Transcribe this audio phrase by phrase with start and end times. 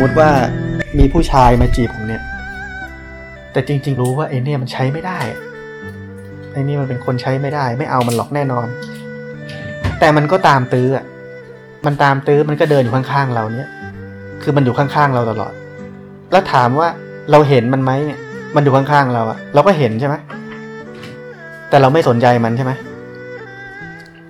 [0.00, 0.32] สมมุติว่า
[0.98, 2.22] มีผู้ชายมาจีบผมเนี่ย
[3.52, 5.18] แต่จริง ๆ รู้ว่าไอ้เนี่ยมันใช้ไม่ได้
[6.52, 8.66] ไอ้นี่มันเป็นคนใช้ไม่ได้ ไม่เอามันหรอกแน่นอน
[10.00, 11.04] แต่มันก็ตามตื้ออะ
[11.86, 13.70] มันตามตื้อมันก็เดินอยู่ข้างๆเราเนี่ย
[14.42, 15.52] คือมันอยู่ข้างๆเราตลอด
[16.30, 16.88] แล้วถามว่า
[17.30, 18.18] เราเห็นมันไหมเนี่ย
[18.56, 20.14] มันอยู่ข้างๆเราอะเราก็เห็นใช่ไหม
[21.68, 22.72] แต่เราไม่สนใจมันใช่ไหม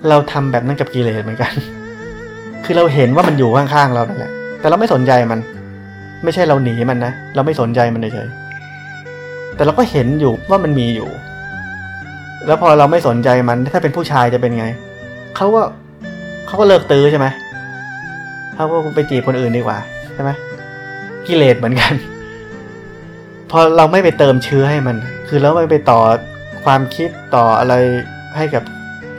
[0.09, 1.53] เราทำแบบนั้นกับกิเลสเหมือนกัน
[2.65, 5.41] คือเราเห็นว่ามันอยู่ข้างๆเรานั่นแหละ แต่เราไม่สนใจมัน
[6.25, 8.29] ไม่ใช่เราหนีมันนะ เราไม่สนใจมันเฉย
[9.57, 11.09] แต่เราก็เห็นอยู่ว่ามันมีอยู่
[12.47, 14.67] แล้วพอเราไม่สนใจมันถ้าเป็นผู้ชายจะเป็นไง
[15.37, 15.63] เขาก็
[16.47, 17.27] เขาก็เลิกตื้อใช่ไหม
[18.55, 19.79] เขาก็ไปจีบคนอื่นดีกว่า
[20.15, 20.31] ใช่ไหม
[21.27, 21.93] กิเลสเหมือนกัน
[23.51, 24.97] พอเราไม่ไปเติมเชื้อให้มัน
[25.29, 26.01] คือเราไม่ไปต่อ
[26.65, 27.75] ความคิดต่ออะไร
[28.37, 28.63] ให้กับ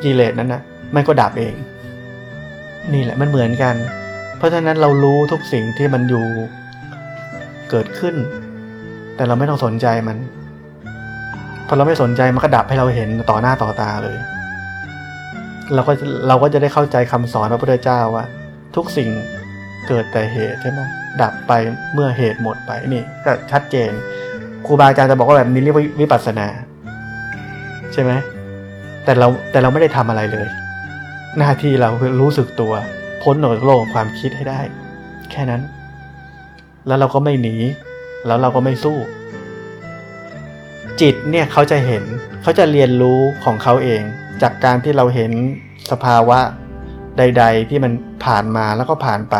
[0.03, 0.62] กิเลสนั้นนะ
[0.95, 1.56] มันก็ดับเอง
[2.94, 3.75] นี่แหละมันเหมือนกัน
[4.38, 6.25] เพราะฉะนั้นเรารู้ทุกสิ่งที่มันอยู่
[7.72, 8.16] เกิดขึ้น
[9.16, 10.17] แต่เราไม่ต้องสนใจมัน
[11.67, 14.17] พอเราไม่สนใจมันก็ดับให้เราเห็นต่อหน้าต่อตาเลย
[15.73, 15.94] เราก็
[16.28, 18.25] เราก็จะได้เข้าใจคำสอนพระพุทธเจ้าว่า
[18.75, 19.09] ทุกสิ่ง
[19.88, 20.80] เกิดแต่เหตุใช่ไหม
[21.22, 21.52] ดับไป
[21.94, 23.91] เมื่อเหตุหมดไปนี่ก็ชัดเจน
[24.66, 26.47] ครูบาอาจารย์จะบอกว่าแบบนี้เรียกว่าวิปัสสนา
[27.94, 28.11] ใช่ไหม
[29.03, 30.47] แต่เราแต่เราไม่ได้ทำอะไรเลย
[31.38, 32.73] หน้าที่เราคือรู้สึกตัว
[33.23, 34.61] พ้นออกจากโลกความคิดให้ได้
[35.31, 35.61] แค่นั้น
[36.88, 37.56] แล้วเราก็ไม่หนี
[38.28, 38.98] แล้วเราก็ไม่สู้
[41.02, 42.04] จิตเนี่ยเขาจะเห็น
[42.42, 44.02] เขาจะเรียนรู้ของเขาเอง
[44.42, 45.31] จากการที่เราเห็น
[45.91, 46.40] สภาวะ
[47.18, 47.91] ใด ๆ ที่มัน
[48.25, 49.36] ผ่านมาแล้วก็ผ่านไป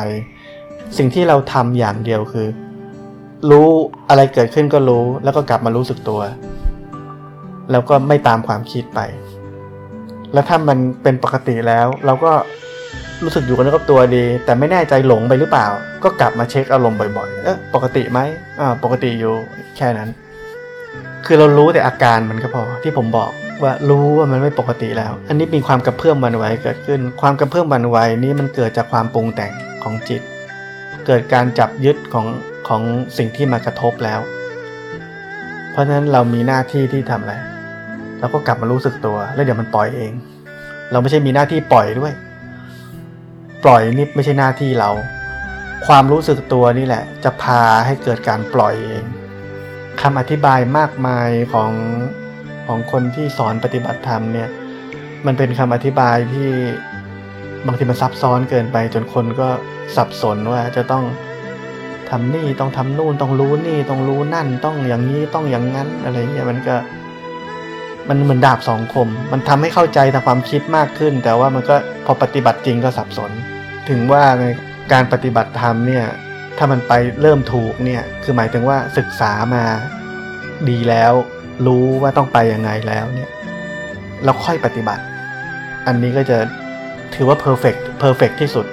[0.98, 2.48] สิ่งที่เราทำอย่างเดียวคือ
[3.52, 3.68] รู้
[4.10, 6.22] อะไรเกิดขึ้นก็รู้ แล้วก็กลับมารู้สึกตัว
[7.72, 9.00] แล้วก็ไม่ตามความคิดไป
[10.34, 12.32] แล้วถ้ามันเป็นปกติแล้วเราก็
[13.24, 15.68] รู้สึกอยู่กันื้อกับตัวดี แต่ไม่แน่ใจหลงไปหรือเปล่า
[16.04, 18.20] ก็กลับมาเช็คอารมณ์บ่อยๆเอ๊ะปกติไหม
[18.60, 19.34] อ่าปกติอยู่
[19.78, 20.10] แค่นั้น
[21.26, 23.32] คือเรารู้แต่อาการมันก็พอที่ผมบอก
[23.64, 29.52] ว่ารู้ว่ามันไม่ปกติแล้ว อันนี้มีความกระเพื่อมวันไหวเกิดขึ้น ความกระเพื่อมวันไหวนี้มันเกิดจากความปรุงแต่ง
[29.84, 30.22] ของจิต
[31.08, 32.26] เกิดการจับยึดของ
[32.68, 32.82] ของ
[33.18, 34.20] สิ่งที่มากระทบแล้ว
[35.72, 37.34] เพราะฉะนั้นเรามีหน้าที่ที่ทำอะไร
[38.20, 40.12] เราก็กลับมารู้สึกตัว แล้วเดี๋ยวมันปล่อยเอง
[40.92, 42.14] เราไม่ใช่มีหน้าที่ปล่อยด้วย
[43.64, 44.90] ปล่อยนี่ไม่ใช่หน้าที่เรา
[45.88, 49.04] ความรู้สึกตัวนี่แหละ จะพาให้เกิดการปล่อยเอง
[50.02, 51.72] คำอธิบายมากมายของ
[52.68, 54.50] ของคนที่สอนปฏิบัติธรรมเนี่ย
[55.26, 56.50] มันเป็นคำอธิบายที่
[57.66, 59.48] บางทีมันซับซ้อนเกินไป จนคนก็
[59.96, 61.04] สับสนว่าจะต้อง
[62.10, 66.76] ทำนี่ต้องทำนู่นต้องรู้นี่ต้องรู้นั่นต้องอย่างนี้ต้องอย่างนั้นอะไรเงี้ยมันก็
[68.10, 71.76] มันเหมือนดาบสองคม มันทำให้เข้าใจทางความคิดมากขึ้น แต่ว่ามันก็
[72.06, 73.32] พอปฏิบัติจริงก็สับสน
[73.90, 74.46] ถึงว่าใน
[74.94, 76.06] การปฏิบัติธรรมเนี่ย
[76.58, 79.64] ถ้ามันไปเริ่มถูกเนี่ย คือหมายถึงว่าศึกษามา
[80.70, 81.14] ดีแล้ว
[81.66, 83.30] รู้ว่าต้องไปยังไงแล้วเนี่ย
[84.24, 85.04] แล้วค่อยปฏิบัติ
[85.88, 86.38] อันนี้ก็จะ
[87.16, 88.66] ถือว่า perfect perfect ที่สุด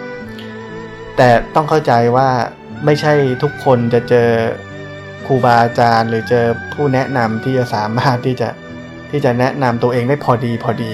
[1.16, 2.28] แต่ต้องเข้าใจว่า
[2.84, 3.12] ไม่ใช่
[3.42, 4.28] ทุกคนจะเจอ
[5.26, 8.48] ครูบาอาจารย์ หรือเจอผู้แนะนำที่จะสามารถที่จะ
[9.10, 10.92] ที่จะแนะนำตัวเองได้พอดีพอดี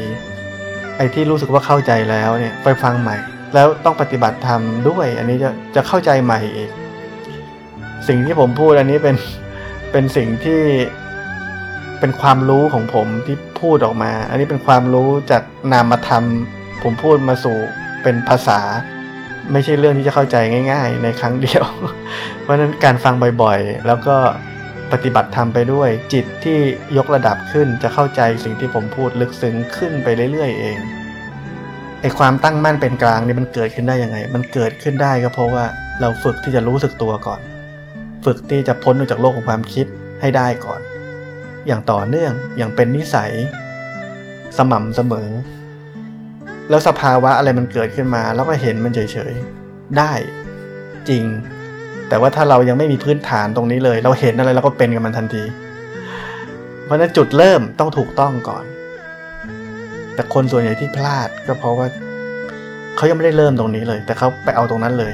[0.97, 3.17] ไอ้ที่รู้สึกว่าเข้าใจแล้วเนี่ยไปฟังใหม่
[3.55, 6.71] แล้วต้องปฏิบัติธรรมด้วย อันนี้จะจะเข้าใจใหม่อีก
[8.09, 9.17] สิ่งที่ผมพูดอันนี้เป็น
[9.93, 10.61] เป็นสิ่งที่
[12.01, 15.43] เป็นความรู้ของผมที่พูดออกมา อันนี้เป็นความรู้จาก
[15.73, 16.25] นามธรรม
[16.83, 17.57] ผมพูดมาสู่
[18.03, 18.61] เป็นภาษา
[19.53, 20.37] ไม่ใช่เรื่องที่จะเข้าใจ
[20.73, 21.65] ง่าย ๆ ในครั้งเดียว
[22.41, 24.17] เพราะนั้นการฟังบ่อยๆ แล้วก็
[24.93, 26.59] ปฏิบัติธรรมไปด้วย จิตที่
[26.97, 30.79] ยกระดับขึ้นจะเข้าใจสิ่งที่ผมพูดลึกซึ้งขึ้นไปเรื่อย ๆ เอง
[32.01, 35.65] ไอความตั้งมั่นเป็นกลางนี่มันเกิดขึ้นได้ยังไง มันเกิดขึ้นได้ก็เพราะว่า
[36.01, 37.41] เราฝึกที่จะรู้สึกตัวก่อน
[38.25, 39.87] ฝึกที่จะพ้นออกจากโลกของความคิด
[40.21, 40.81] ให้ได้ก่อน
[41.67, 43.33] อย่างต่อเนื่องอย่างเป็นนิสัย
[44.57, 45.29] สม่ำเสมอ
[46.71, 50.13] แล้วสภาวะอะไรมันเกิดขึ้นมา แล้วก็เห็นมันเฉยๆได้
[51.09, 51.25] จริง
[52.09, 55.43] แต่ว่าถ้าเรายังไม่มีพื้นฐานตรงนี้เลย เราเห็นอะไรเราก็เป็นกับมันทันที
[56.85, 58.65] เพราะฉะนั้นจุดเริ่มต้องถูกต้องก่อน
[60.15, 61.87] แต่คนส่วนใหญ่ที่พลาดก็เพราะว่า
[62.97, 65.13] เขายังไม่ได้เริ่มตรงนี้เลย แต่เขาไปเอาตรงนั้นเลย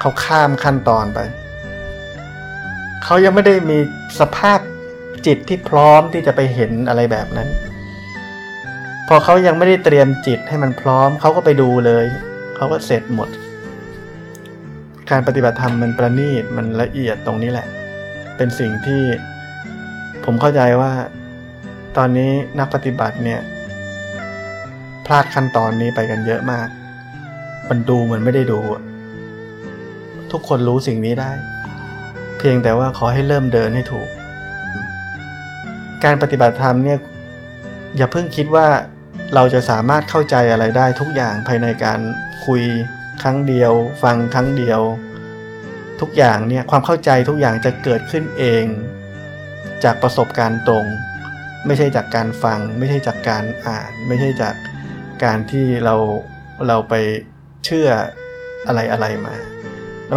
[0.00, 1.18] เขาข้ามขั้นตอนไป
[3.04, 3.78] เขายังไม่ได้มี
[4.20, 4.58] สภาพ
[5.26, 7.48] จิตที่พร้อมที่จะไปเห็นอะไรแบบนั้น
[9.08, 12.04] พอเขายังไม่ได้เตรียมจิตให้มันพร้อมเขาก็ไปดูเลย
[12.56, 13.28] เขาก็เสร็จหมด
[15.10, 17.66] การปฏิบัติธรรมมันประณีตมันละเอียดตรงนี้แหละ
[18.36, 19.02] เป็นสิ่งที่
[20.24, 20.92] ผมเข้าใจว่า
[21.96, 23.40] ตอนนี้นักปฏิบัติเนี่ย
[25.06, 26.68] พลาดขั้นตอนนี้ไปกันเยอะมาก
[27.68, 28.60] มันดูเหมือนไม่ได้ดู
[30.32, 31.30] ทุกคนรู้สิ่งนี้ได้
[32.38, 34.08] เพียงแต่ว่าขอให้เริ่มเดินให้ถูก
[36.04, 36.98] การปฏิบัติธรรมเนี่ย
[37.96, 38.66] อย่าเพิ่งคิดว่า
[39.34, 41.98] เราจะสามารถเข้าใจอะไรได้ทุกอย่างภายในการ
[42.46, 42.62] คุย
[43.22, 43.72] ครั้งเดียว
[44.02, 44.80] ฟังครั้งเดียว
[46.00, 48.64] ทุกอย่างเนี่ยความเข้าใจทุกอย่างจะเกิดขึ้นเอง
[49.84, 50.84] จากประสบการณ์ตรง
[51.66, 54.54] ไม่ใช่จากการฟัง ไม่ใช่จากการอ่าน ไม่ใช่จาก
[55.24, 55.94] การที่เรา
[56.66, 56.94] เราไป
[57.64, 57.88] เชื่อ
[58.66, 59.34] อะไรอะไรมา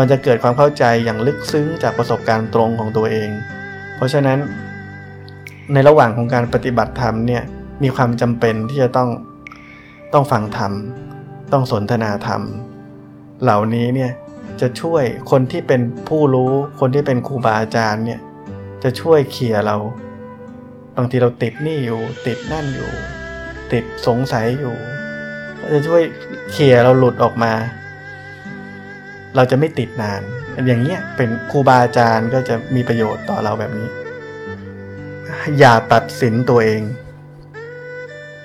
[0.01, 3.29] มันจะเกิดความเข้าใจอย่างลึกซึ้งจากประสบการณ์ตรงของตัวเอง
[3.95, 4.37] เพราะฉะนั้น
[5.73, 7.43] ในระหว่างของการปฏิบัติธรรมเนี่ย
[7.83, 9.09] มีความจำเป็นที่จะต้อง
[10.13, 10.71] ต้องฟังธรรม
[11.51, 12.41] ต้องสนทนาธรรม
[13.43, 14.11] เหล่านี้เนี่ย
[14.61, 18.19] จะช่วยคนที่เป็นผู้รู้คนที่เป็นครูบาอาจารย์เนี่ย
[18.83, 19.77] จะช่วยเคลียร์เรา
[20.97, 22.91] บางทีเราติดนี่อยู่ ติดนั่นอยู่
[23.73, 24.75] ติดสงสัยอยู่
[25.73, 26.01] จะช่วย
[26.51, 27.53] เคลียร์เราหลุดออกมา
[29.35, 30.21] เราจะไม่ติดนาน
[30.67, 33.89] อย่างเงี้ยเป็นครูบาอาจารย์ก็จะมีประโยชน์ต่อเราแบบนี้
[35.59, 36.81] อย่าตัดสินตัวเอง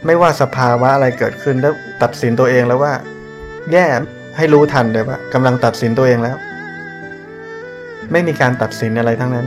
[0.06, 2.94] ไม่ว่าสภาวะอะไรเกิดขึ้นแล้วตัดสินตัวเองแล้วว่า
[3.72, 3.86] แย่
[4.36, 6.36] ให้รู้ทันเลยว่ากำลังตัดสินตัวเองแล้ว
[8.12, 9.46] ไม่มีการตัดสินอะไรทั้งนั้น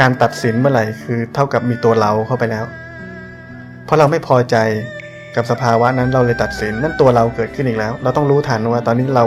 [0.00, 2.64] การตัดสินเมื่อไหร่คือเท่ากับมีตัวเราเข้าไปแล้ว
[3.84, 4.56] เพราะเราไม่พอใจ
[5.36, 9.24] กับสภาวะนั้นเราเลยตัดสินนั่นตัวเราเกิดขึ้นอีกแล้ว เราต้องรู้ทันว่าตอนนี้เรา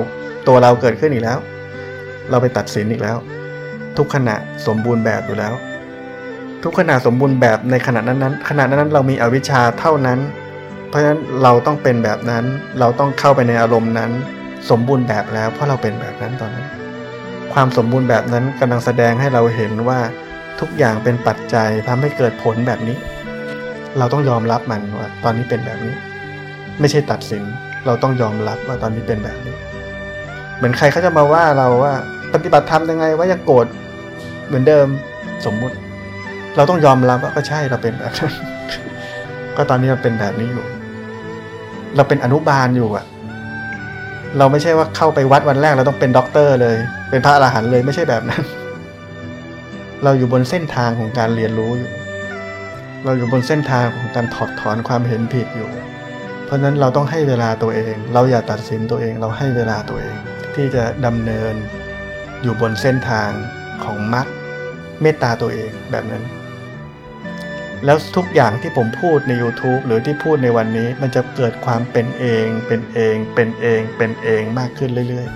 [0.48, 1.38] ตัวเราเกิดขึ้นอีกแล้ว
[2.30, 3.18] เราไปตัดสินอีกแล้ว
[3.98, 4.36] ทุกขณะ
[4.68, 5.54] สมบูรณ์แบบอยู่แล้ว
[6.64, 10.20] ทุกขณะสมบูรณ์แบบในขณะนั้นนั้นขณะนั้นเรามีอวิชชาเท่านั้น
[10.90, 12.44] เพราะฉะนั้นเราต้องเป็นแบบนั้น
[12.80, 14.12] เราต้องเข้าไปในอารมณ์นั้น
[14.70, 16.68] สมบูรณ์แบบแล้ว เพราะเราเป็นแบบนั้นตอนนั้น
[17.54, 20.00] ความสมบูรณ์แบบนั้นกำลังแสดงให้เราเห็นว่า
[20.60, 22.98] ทุกอย่างเป็นปัจจัยทำให้เกิดผลแบบนี้
[23.98, 25.96] เราต้องยอมรับมันว่าตอนนี้เป็นแบบนี้
[26.80, 27.44] ไม่ใช่ตัดสิน
[27.86, 29.56] เราต้องยอมรับว่าตอนนี้เป็นแบบนี้
[30.58, 31.94] เหมือนใครเขาจะมาว่าเราว่า
[32.34, 33.68] ปฏิบัติธรรมยังไงว่ายังโกรธ
[34.48, 34.88] เหมือนเดิม
[35.46, 35.76] สมมุติ
[36.56, 38.34] เราต้องยอมรับว่าก็ใช่เราเป็นแบบนั้น
[39.58, 40.66] ก็ตอนนี้เราเป็นแบบนี้อยู่
[41.96, 43.06] เราเป็นอนุบาลอยู่อะ
[44.38, 46.78] เราไม่ใช่ว่าเข้าไปวัดวันแรกเราต้องเป็นด็อกเตอร์เลย
[47.10, 48.44] เป็นพระอรหันต์เลยไม่ใช่แบบนั้น
[50.04, 51.92] เราอยู่บนเส้นทางของการเรียนรู้อยู่
[53.06, 55.70] เราอยู่บนเส้นทางของการถอดถอนความเห็นผิดอยู่
[56.46, 60.16] เพราะนั้นเราต้องให้เวลาตัวเอง เราอย่าตัดสินตัวเอง เราให้เวลาตัวเอง
[60.56, 61.54] ที่จะดำเนิน
[62.44, 63.30] อยู่บนเส้นทาง
[63.84, 64.28] ของมรรค
[65.02, 66.24] เมตตาตัวเองแบบนั้น
[67.86, 75.28] แล้วทุกอย่างที่ผมพูดใน YouTube หรือที่พูดในวันนี้ มันจะเกิดความเป็นเอง เป็นเอง เป็นเอง เป็นเองมากขึ้นเรื่อย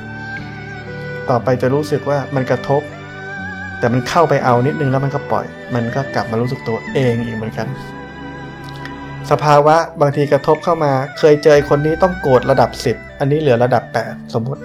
[0.60, 2.82] ๆ ต่อไปจะรู้สึกว่ามันกระทบ
[3.80, 5.46] แต่มันเข้าไปเอานิดนึงแล้วมันก็ปล่อย
[5.76, 7.68] มันก็กลับมารู้สึกตัวเองอีกเหมือนกัน
[9.32, 14.62] สภาวะบางทีกระทบเข้ามา เคยเจอคนนี้ต้องโกรธระดับ 10 อันนี้เหลือระดับ 8 สมมติ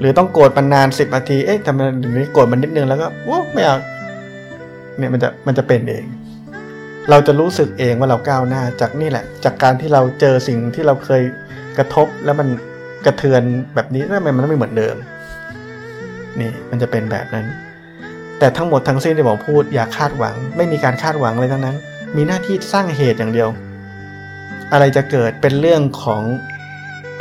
[0.00, 3.76] หรือต้องโกรธมันนาน 10นาที เอ๊ะทำไมถึงนี้โกรธมันนิดนึงแล้วก็ว้ไม่เอา
[4.98, 6.04] เนี่ยมันจะมันจะเป็นเอง
[7.10, 11.22] เราจะรู้สึกเองว่าเราก้าวหน้าจากนี่แหละ จากการที่เราเจอสิ่งที่เราเคย
[11.78, 12.48] กระทบแล้วมัน
[13.06, 13.42] กระเทือน
[13.74, 14.96] แบบนี้ทำไมมันไม่เหมือนเดิม
[16.40, 17.46] นี่มันจะเป็นแบบนั้น
[18.38, 21.76] แต่ทั้งหมดทั้งสิ้นที่ผมพูดอย่าคาดหวัง ไม่มีการคาดหวังเลยทั้งนั้น
[22.16, 23.48] มีหน้าที่สร้างเหตุอย่างเดียว
[24.72, 26.22] อะไรจะเกิดเป็นเรื่องของ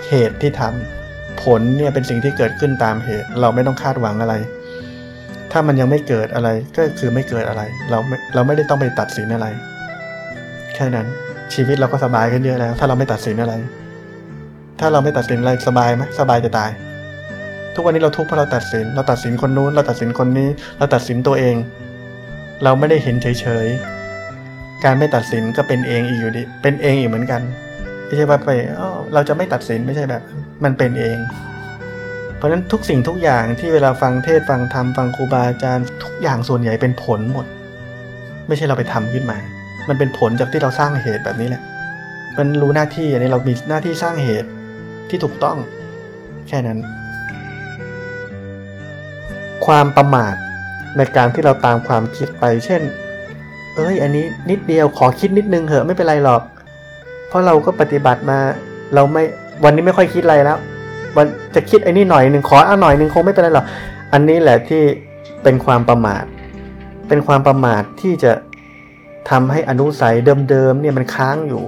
[0.07, 4.35] เหตุที่ทำผลเนี่ยเป็นสิ่งที่เกิดขึ้นตามเหตุ เราไม่ต้องคาดหวังอะไร
[5.51, 9.47] ถ้ามันยังไม่เกิดอะไรก็คือไม่เกิดอะไร เราไม่เราไม่ได้ต้องไปตัดสินอะไร
[10.75, 11.07] แค่นั้น
[11.53, 13.53] ชีวิตเราก็สบายขึ้นเยอะแล้ว ถ้าเราไม่ตัดสินอะไร
[14.79, 16.71] ถ้าเราไม่ตัดสินอะไรสบายไหมสบายจะตาย
[17.75, 21.55] ทุกวันนี้เราทุกข์เพราะเราตัดสิน เราตัดสินคนนู้น เราตัดสินคนนี้ เราตัดสินตัวเอง
[22.63, 27.41] เราไม่ได้เห็นเฉยๆการไม่ตัดสินก็เป็นเองอีกอยู่ดีเป็นเองอีกเหมือนกัน
[28.05, 28.49] ไม่ใช่ว่าไป
[29.13, 30.21] เราจะไม่ตัดสินไม่ใช่แบบ
[30.63, 31.17] มันเป็นเอง
[32.41, 37.45] เพราะฉะนั้นทุกสิ่งทุกอย่างที่เวลาฟังเทศฟังธรรมฟังครูบาอาจารย์ทุกอย่างส่วนใหญ่เป็นผลหมด
[38.47, 39.37] ไม่ใช่เราไปทำขึ้นมา
[39.89, 41.61] มันเป็นผลจากที่เราสร้างเหตุแบบนี้แหละ
[42.37, 44.49] มันรู้หน้าที่อันนี้เรามีหน้าที่สร้างเหตุ
[45.09, 45.57] ที่ถูกต้อง
[46.47, 46.79] แค่นั้น
[49.65, 50.35] ความประมาท
[50.97, 52.81] ในการที่เราตามความคิดไป เช่น
[53.75, 56.41] เอ้ย อันนี้นิดเดียวขอคิดนิดนึงเหอะไม่เป็นไรหรอก
[57.27, 58.39] เพราะเราก็ปฏิบัติมา
[58.95, 59.23] เราไม่
[59.63, 60.59] วันนี้ไม่ค่อยคิดอะไรแล้ว
[61.15, 63.65] วันจะคิดไอ้นี่หน่อยหนึ่งขอเอาหน่อยหนึ่งคงไม่เป็นไรหรอก
[64.13, 64.81] อันนี้แหละที่
[65.43, 66.23] เป็นความประมาท
[67.07, 68.31] เป็นความประมาทที่จะ
[69.29, 70.15] ทำให้อนุสัย
[70.49, 71.63] เดิมๆเนี่ยมันค้างอยู่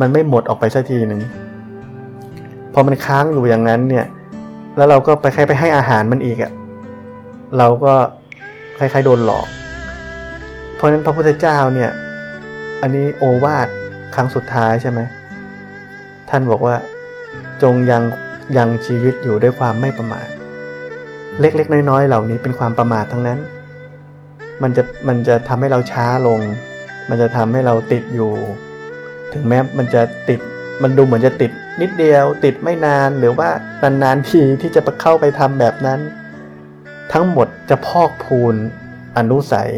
[0.00, 1.20] มันไม่หมดออกไปสักทีหนึ่ง
[2.72, 4.06] พอมันค้างอยู่อย่างนั้นเนี่ย
[4.76, 6.52] แล้วเราก็ไปใครไปให้อาหารมันอีกอะ่ะ
[7.58, 7.94] เราก็
[8.78, 9.46] คล้ายๆโดนหลอก
[10.76, 11.90] เพราะฉะนั้นพระพุทธเจ้าเนี่ย
[12.80, 13.68] อันนี้โอวาท
[14.14, 15.00] ครั้งสุดท้ายใช่ไหม
[16.30, 16.74] ท่านบอกว่า
[17.62, 18.02] จงยัง
[18.56, 20.28] ยังชีวิตอยู่ด้วยความไม่ประมาท
[21.40, 23.38] เล็กๆ น้อยๆ เหล่านี้เป็นความประมาททั้งนั้น
[24.62, 26.40] มันจะมันจะทำให้เราช้าลง
[27.08, 28.32] มันจะทำให้เราติดอยู่
[29.32, 30.40] ถึงแม้มันจะติด
[30.82, 33.48] มันดูเหมือนจะติดนิดเดียว ติดไม่นานหรือว่า
[33.82, 36.00] นานๆทีที่จะเข้าไปทำแบบนั้น
[37.12, 38.54] ทั้งหมดจะพอกพูน
[39.18, 39.70] อนุสัย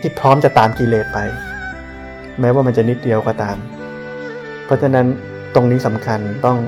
[0.00, 1.18] ที่พร้อมจะตามกิเลสไป
[2.40, 3.56] แม้ว่ามันจะนิดเดียวก็ตาม
[4.64, 5.06] เพราะฉะนั้น
[5.54, 6.58] ตรงนี้สำคัญต้อง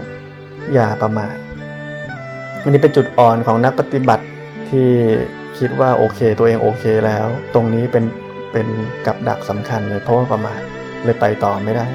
[0.74, 1.34] อย่าประมาท
[2.62, 4.24] อันนี้เป็นจุดอ่อนของนักปฏิบัติ
[4.70, 4.88] ที่
[5.58, 8.04] คิดว่าโอเค ตัวเองโอเคแล้ว ตรงนี้เป็น
[8.52, 8.66] เป็น
[9.06, 10.60] กับดักสำคัญเลยเพราะว่าประมาท
[11.04, 11.86] เลยไปต่อไม่ได้